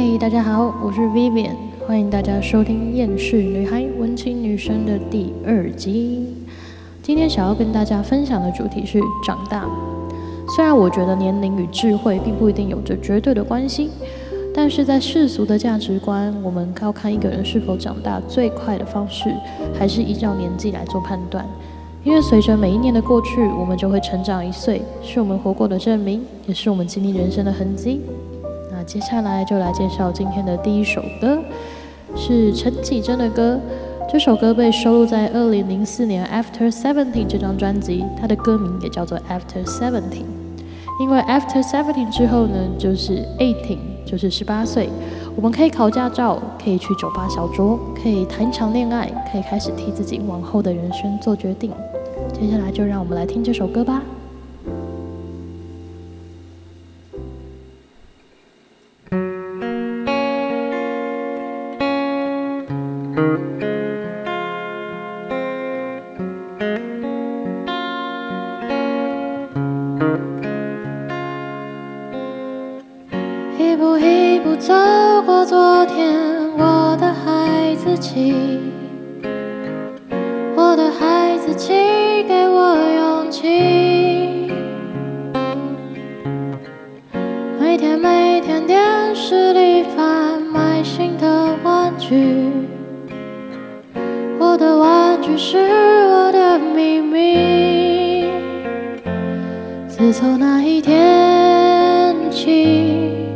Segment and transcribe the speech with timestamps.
[0.00, 6.24] 嗨，大家好，我是 Vivian，欢迎大家收听《厌世女孩文青女生》的第二集。
[7.02, 9.68] 今天想要跟大家分享的主题是长大。
[10.54, 13.90] 虽然我觉得年龄与智慧并不一定有着绝对的关系，
[14.54, 19.34] 但是在世俗的价值观，我们要看一个人是否长大最快的方式，
[19.76, 21.44] 还是依照年纪来做判断。
[22.04, 28.00] 因为随着每一年的过去，我们就会成长一岁，是我们活过的证明，也是我们经历人生的痕迹。
[28.88, 31.38] 接下来就来介绍今天的第一首歌，
[32.16, 33.60] 是陈绮贞的歌。
[34.10, 40.00] 这首歌被收录在二零零四年《After Seventeen》这张专辑，它的歌名也叫做《After Seventeen》。
[41.02, 44.88] 因为 After Seventeen 之后呢，就是 Eighteen，就是十八岁，
[45.36, 51.70] 我们可以考驾照，可以去酒吧小酌，可以谈一场恋爱，可以开始替自己往后的人生做决定。
[52.32, 54.02] 接下来就让我们来听这首歌吧。
[94.48, 98.24] 我的玩具是我的秘密。
[99.86, 103.28] 自从那一天起。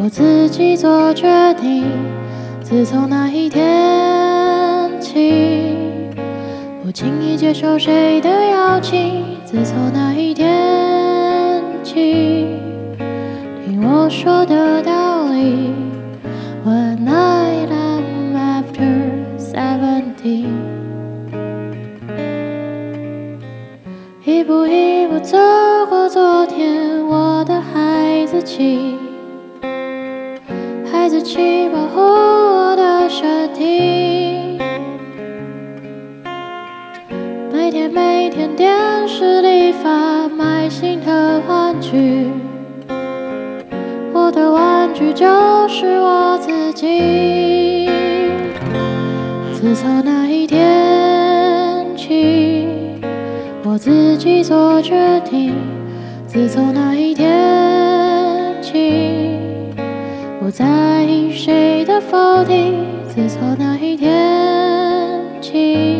[0.00, 1.84] 我自己做决定。
[2.62, 5.74] 自从那一天起，
[6.84, 9.24] 不轻易接受谁的邀请。
[9.44, 12.46] 自从那一天起，
[13.66, 14.79] 听我说的
[24.30, 25.36] 一步一步走
[25.88, 28.96] 过昨天，我的孩子气。
[30.88, 34.56] 孩子气保护我的身体，
[37.52, 38.70] 每天每天电
[39.08, 42.30] 视里贩卖新的玩具，
[44.12, 45.26] 我的玩具就
[45.66, 47.59] 是我自己。
[53.80, 55.54] 自己做决定。
[56.26, 59.40] 自从那一天起。
[60.38, 62.84] 不在意谁的否定。
[63.08, 64.12] 自从那一天
[65.40, 65.96] 起，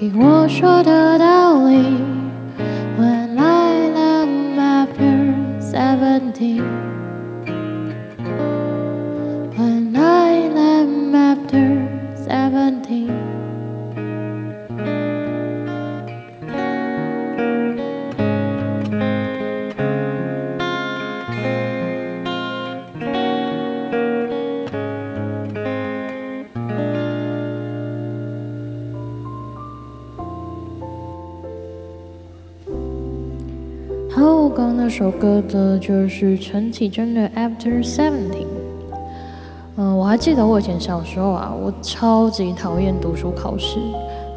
[0.00, 2.05] 听我说的道理。
[34.86, 38.30] 这首歌的就是陈绮贞的《After Seventeen》。
[39.74, 43.80] 嗯，我还记得我以前小时候啊，我超级讨厌读书考试，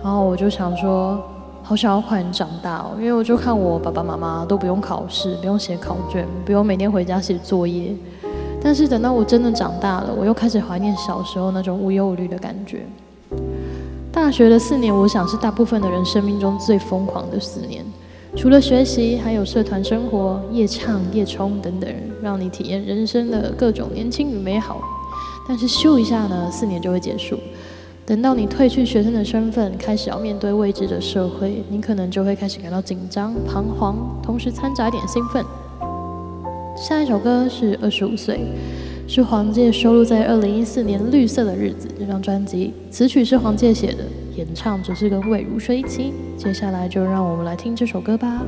[0.04, 1.24] 然后我就想说，
[1.62, 7.94] 好想要快点长大哦，因为我就看我爸爸妈妈都不用考试，不用写考卷，不用每天回家写作业。
[8.60, 12.88] 但是等到我真的长大了，我又开始怀念小时候那种无忧无虑的感觉。
[14.12, 17.86] 大学的四年，我想是大部分的人生命中最疯狂的四年。
[18.40, 24.82] 除了学习，还有社团生活、夜唱、夜冲等等，让你体验人生的各种年轻与美好。
[25.46, 27.38] 但是咻一下呢，四年就会结束。
[28.06, 35.44] 等到你褪去学生的身份，开始要面对未知的社会，你可能就会开始感到紧张、彷徨，同时掺杂一点兴奋。
[36.78, 38.36] 下一首歌是《二十五岁》，
[39.12, 44.04] 是黄玠收录在二零一四年《绿色的日子》这张专辑，词曲是黄玠写的。
[44.36, 48.44] 演唱只是跟魏如萱一起，接下来就让我们来听这首歌吧。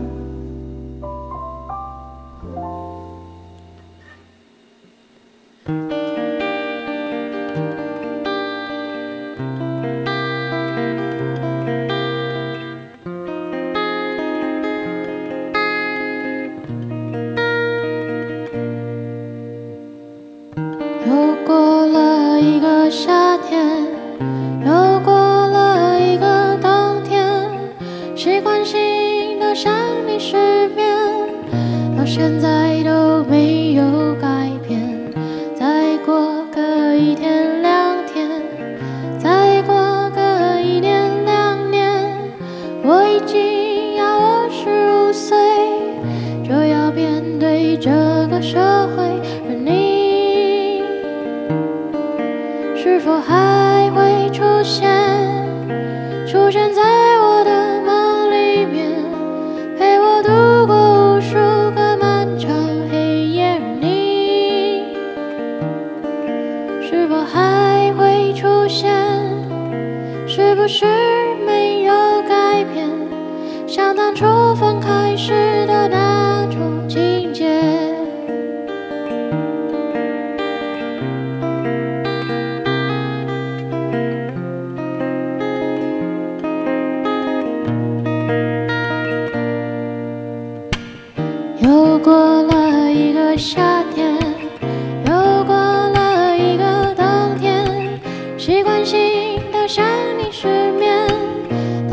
[32.14, 33.51] 现在都没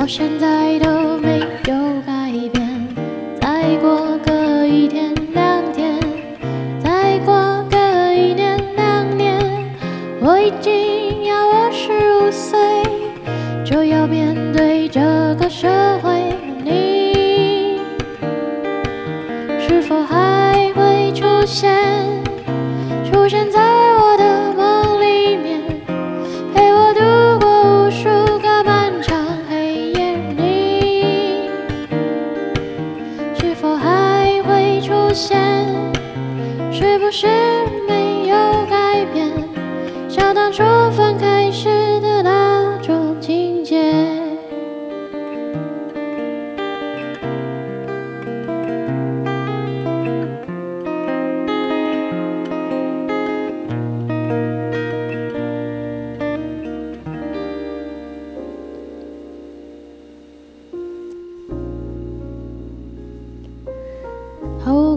[0.08, 0.57] 现在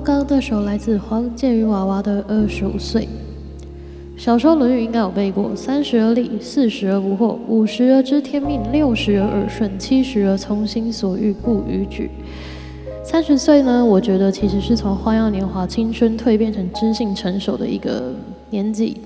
[0.04, 3.04] 刚刚这首来自黄建瑜娃娃的《二十五岁》。
[4.18, 12.10] 小时候《论语》应该有背过：“三十而立，四十而不惑，五十而知天命，六十而耳顺，七十而从心所欲不逾矩。”
[13.06, 18.12] 三十岁呢，我觉得其实是从花样年华、青春蜕变成知性成熟的一个
[18.50, 18.98] 年纪。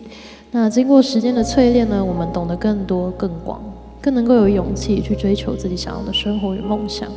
[0.52, 3.62] 那经过时间的淬炼呢，我们懂得更多、更广，
[4.00, 7.12] 更能够有勇气去追求自己想要的生活与梦想。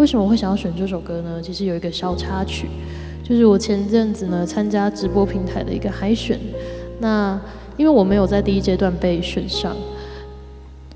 [0.00, 1.42] 为什么会想要选这首歌呢？
[1.42, 2.66] 其实有一个小插曲，
[3.22, 6.40] 就是我前阵子呢参加直播平台的一个海选，
[7.00, 7.38] 那
[7.76, 9.76] 因为我没有在第一阶段被选上，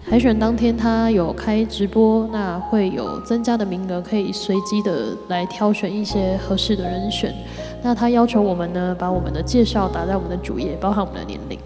[0.02, 7.34] 海选当天他有开直播，那会有增加的名额，可以随机的来挑选一些合适的人选。
[7.82, 11.58] 那他要求我们呢把我们的介绍打在我们的主页，包含我们的年龄。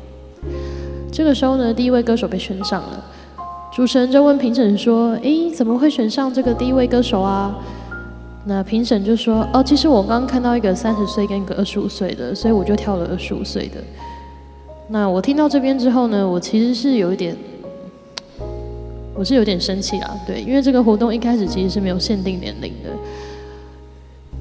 [1.12, 3.05] 这个时候呢，第一位歌手被选上了。
[3.78, 7.56] 主持人就问评审说：“诶，怎么会选上这个第一位歌手啊？”
[8.44, 13.80] 那评审就说：“哦，其实我刚刚看到一个三十岁跟一个二十五岁的，所以我就挑了二十五岁的。”
[14.90, 17.36] 那我听到这边之后呢，我其实是有一点，
[19.14, 22.90] 我是有点生气啦，对，因为这个活动一开始其实是没有限定年龄的，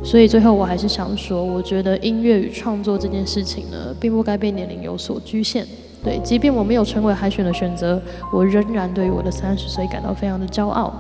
[0.04, 5.68] 所以最后我还是想说，我觉得音乐与创作这件事情呢，并不该被年龄有所局限。
[6.04, 8.02] 对，即便我没有成为海选的选择，
[8.34, 10.94] 我仍然对于我的三十岁感到非常的骄傲。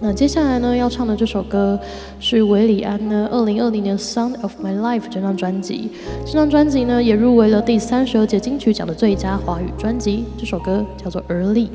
[0.00, 1.78] 那接下来呢，要唱的这首歌
[2.18, 5.92] 是韦礼安呢，二零二零年《Sound of My Life》这张专辑。
[6.26, 10.24] 这张专辑呢，也入围了第三十二届金曲奖的最佳华语专辑。
[10.36, 11.70] 这首歌叫做《而立》，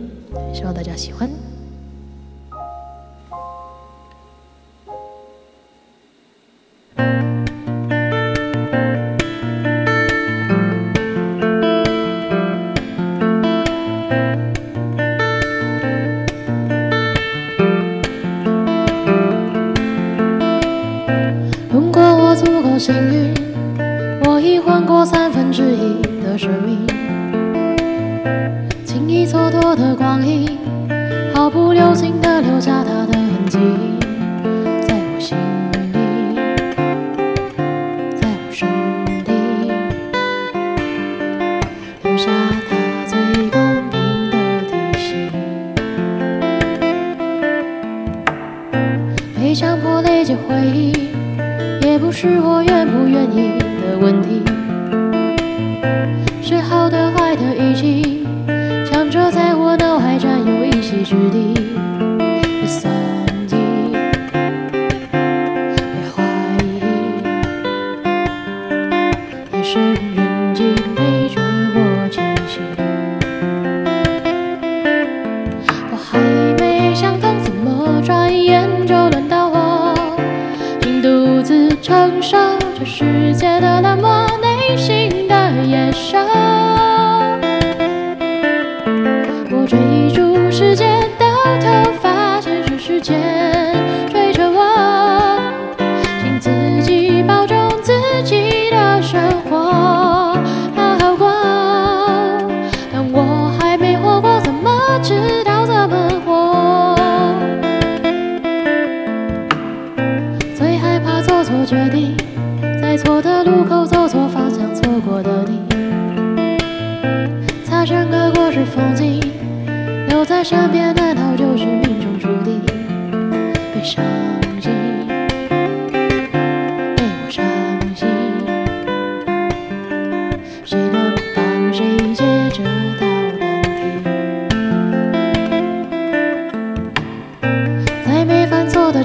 [0.54, 1.47] 希望大家喜欢。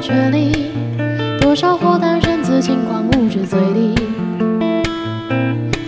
[0.05, 0.73] 这里，
[1.41, 3.95] 多少活单身自轻狂无知嘴里，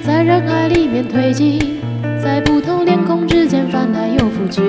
[0.04, 1.80] 在人海里面推进。
[2.22, 4.62] 在不同脸孔之间翻来又覆去，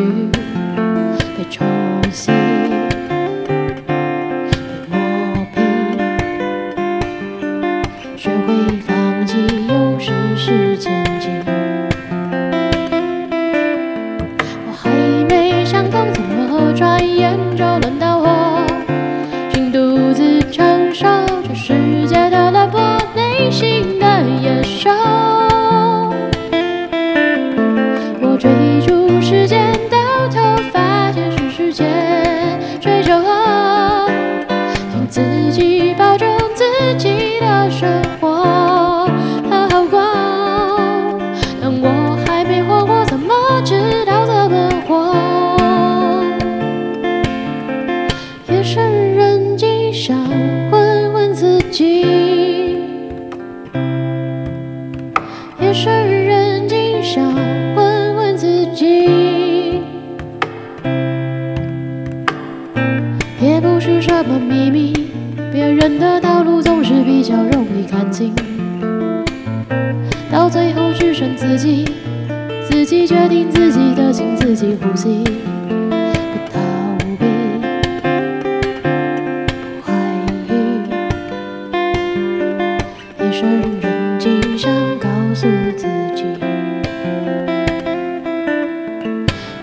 [85.35, 86.23] 诉自己。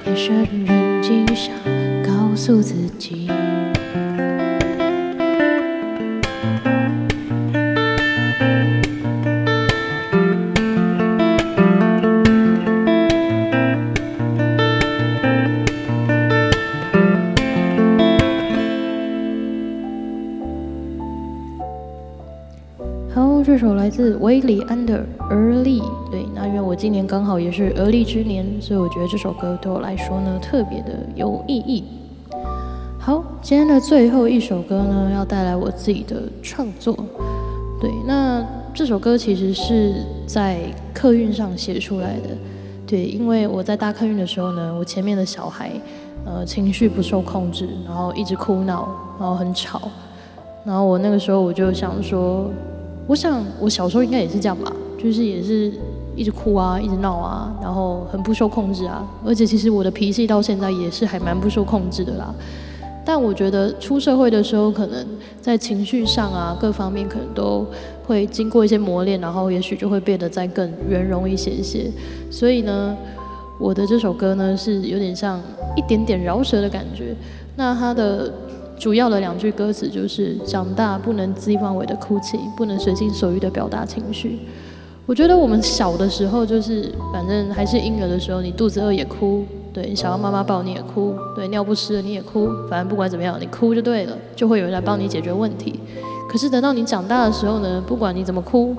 [0.05, 1.55] 夜深人静，想
[2.05, 3.31] 告诉自己。
[23.15, 25.03] 好，这首来自韦礼安的《而立》。
[25.03, 25.22] 对，那因为
[26.73, 31.85] 我今年刚好也是而立之年，所以我觉得这首歌对我来说呢特别的有意义。
[32.99, 36.97] 好，今天的最后一首歌呢，要带来我自己的创作。
[37.79, 40.61] 对，那这首歌其实是在
[40.95, 42.31] 客运上写出来的。
[42.87, 45.73] 对，因为我在搭客运的时候呢，我前面的小孩
[46.25, 48.89] 呃情绪不受控制，然后一直哭闹，
[49.21, 49.91] 然后很吵。
[50.65, 52.51] 然后我那个时候我就想说，
[53.07, 55.71] 我想我小时候应该也是这样吧，就是也是
[56.17, 59.07] 一直哭啊，一直闹啊，然后很不受控制啊。
[59.25, 62.35] 而且其实我的脾气到现在也是还蛮不受控制的啦。
[63.05, 65.05] 但我觉得出社会的时候，可能
[65.41, 67.67] 在情绪上啊各方面可能都
[68.07, 71.91] 会经过一些磨练，然后也许就会变得再更圆融一些些。
[72.31, 72.97] 所以呢，
[73.59, 75.41] 我的这首歌呢是有点像
[75.77, 77.15] 一点点饶舌的感觉。
[77.57, 78.33] 那它的
[78.79, 84.39] 主要的两句歌词就是：长大不能恣意妄为的哭泣，不能随心所欲的表达情绪。
[85.05, 95.81] 我觉得我们小的时候就是，反正还是婴儿的时候，你肚子饿也哭，对，你想要妈妈抱你也哭，对，尿不湿了你也哭，反正不管怎么样，你哭就对了，就会有人来帮你解决问题。
[96.31, 98.77] 可是等到你长大的时候呢，不管你怎么哭，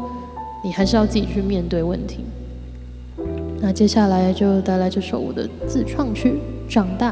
[0.64, 2.24] 你还是要自己去面对问题。
[3.60, 6.40] 那接下来就带来这首我的自创曲
[6.74, 7.12] 《长大》。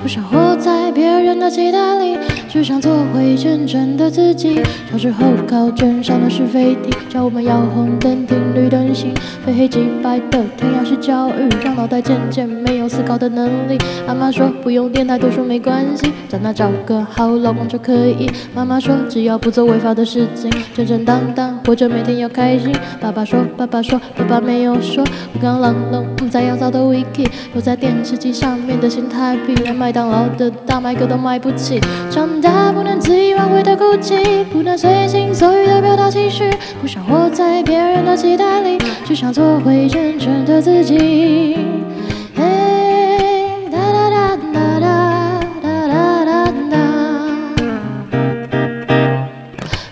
[0.00, 2.16] 不想活在别人的期待里，
[2.52, 4.60] 只想做回真正的自己。
[4.90, 9.14] 小时候考卷上的是非题，教我们要红灯停绿灯行，
[9.46, 13.78] 非黑即白的填鸭式教育，让脑袋渐渐没有思考的能力。
[14.04, 18.28] 阿妈说不用电台读书没关系，长大找个好老公就可以。
[18.52, 22.74] 妈妈说只要不做违法的事情，正正当当活着每天要开心。
[23.00, 31.80] 爸爸说爸爸说爸爸没有说，我刚冷冷不在要早的 wiki，留在电视机上面的心态，比，连麦当劳的大麦克都买不起。
[32.10, 41.56] 长他不能肆意挽回的哭泣，不能随心所欲的表达情绪，不想活在别人的期待里，只想做回真正的自己。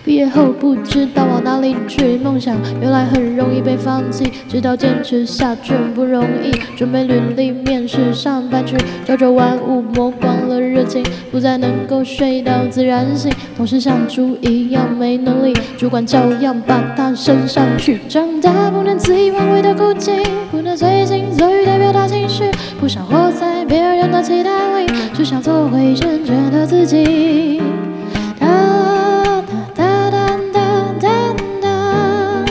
[0.04, 10.37] 毕业后不知道往哪里去，梦想原来很容易被放弃，直到坚持下去不容易，准备履历面试上班去，朝着万物目光。
[10.78, 17.98] 热情，不再能够睡到自然醒，同事像猪一样没能力，主管照样把他升上去。
[18.08, 20.12] 长大不能恣意妄为的哭泣，
[20.52, 22.44] 不能随心所欲的表达情绪，
[22.78, 27.60] 不想活在别人的期待里，只想做回真正的自己。
[28.38, 28.46] 哒
[29.74, 30.60] 哒哒哒哒
[31.00, 31.08] 哒
[31.60, 32.44] 哒。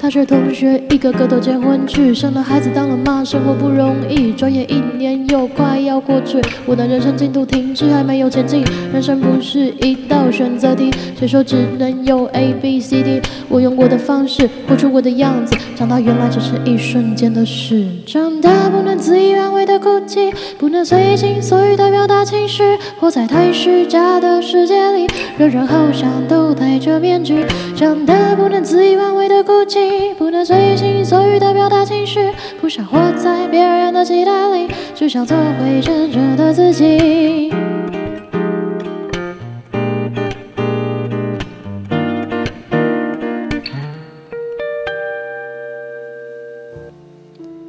[0.00, 4.32] 大学同学一个个都结婚去，生了孩子当了妈，生活不容易。
[4.32, 8.64] 转眼一年又快要过去，我的人生进度停滞，还没有前进。
[8.92, 13.22] 人生不是一道选择题，谁说只能有 A B C D？
[13.48, 17.86] 我用我的方式活出我的样子，长大原来只是一瞬间的事。
[18.04, 22.64] 长大不能恣意妄为的哭泣，不能随心所欲的表达情绪，
[22.98, 25.06] 活在太虚假的世界里，
[25.38, 27.46] 人人好像都戴着面具。
[27.76, 37.52] 长大不能恣意妄为的哭泣，不能随心所欲的表达情绪，不想活在别人的期待里，只想做回真正的自己。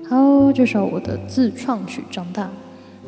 [0.09, 2.43] 好，这首我的自创曲《长大》，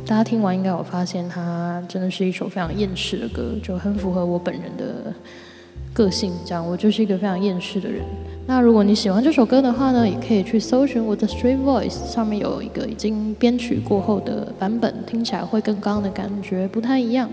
[0.05, 5.13] 大家听完应该有发现，它真的是一首非常厌世的歌，就很符合我本人的
[5.93, 6.31] 个性。
[6.45, 8.01] 这样，我就是一个非常厌世的人。
[8.45, 17.29] 那如果你喜欢这首歌的话呢，也可以去搜寻我的 Street Voice，上面有一个已经编曲过后的版本，听起来会跟刚刚的感觉不太一样。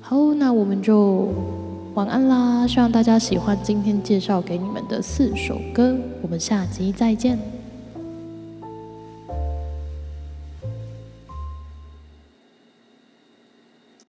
[0.00, 1.28] 好，那我们就
[1.94, 2.66] 晚安啦！
[2.66, 7.55] 希望大家喜欢今天介绍给你们的四首歌，我们下集再见。